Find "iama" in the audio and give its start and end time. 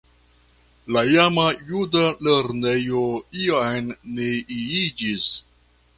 1.15-1.43